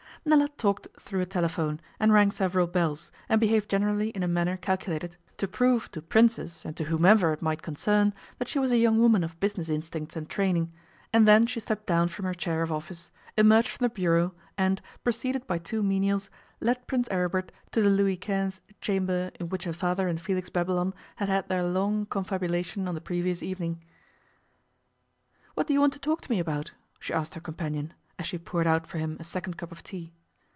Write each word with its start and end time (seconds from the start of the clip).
Nella 0.23 0.49
talked 0.49 0.87
through 0.99 1.21
a 1.21 1.25
telephone, 1.25 1.81
and 1.99 2.13
rang 2.13 2.29
several 2.29 2.67
bells, 2.67 3.11
and 3.27 3.41
behaved 3.41 3.67
generally 3.67 4.09
in 4.09 4.21
a 4.21 4.27
manner 4.27 4.55
calculated 4.55 5.17
to 5.37 5.47
prove 5.47 5.89
to 5.89 5.99
Princes 5.99 6.61
and 6.63 6.77
to 6.77 6.83
whomever 6.83 7.33
it 7.33 7.41
might 7.41 7.63
concern 7.63 8.13
that 8.37 8.47
she 8.47 8.59
was 8.59 8.69
a 8.71 8.77
young 8.77 8.99
woman 8.99 9.23
of 9.23 9.39
business 9.39 9.67
instincts 9.67 10.15
and 10.15 10.29
training, 10.29 10.71
and 11.11 11.27
then 11.27 11.47
she 11.47 11.59
stepped 11.59 11.87
down 11.87 12.07
from 12.07 12.25
her 12.25 12.35
chair 12.35 12.61
of 12.61 12.71
office, 12.71 13.09
emerged 13.35 13.69
from 13.69 13.85
the 13.85 13.89
bureau, 13.89 14.35
and, 14.59 14.79
preceded 15.03 15.47
by 15.47 15.57
two 15.57 15.81
menials, 15.81 16.29
led 16.59 16.85
Prince 16.85 17.07
Aribert 17.09 17.51
to 17.71 17.81
the 17.81 17.89
Louis 17.89 18.13
XV 18.23 18.61
chamber 18.79 19.31
in 19.39 19.49
which 19.49 19.63
her 19.63 19.73
father 19.73 20.07
and 20.07 20.21
Felix 20.21 20.51
Babylon 20.51 20.93
had 21.15 21.29
had 21.29 21.49
their 21.49 21.63
long 21.63 22.05
confabulation 22.05 22.87
on 22.87 22.93
the 22.93 23.01
previous 23.01 23.41
evening. 23.41 23.83
'What 25.55 25.65
do 25.65 25.73
you 25.73 25.79
want 25.81 25.93
to 25.93 25.99
talk 25.99 26.21
to 26.21 26.29
me 26.31 26.37
about?' 26.37 26.73
she 26.99 27.11
asked 27.11 27.33
her 27.33 27.41
companion, 27.41 27.95
as 28.19 28.27
she 28.27 28.37
poured 28.37 28.67
out 28.67 28.85
for 28.85 28.99
him 28.99 29.17
a 29.19 29.23
second 29.23 29.57
cup 29.57 29.71
of 29.71 29.81
tea. 29.81 30.13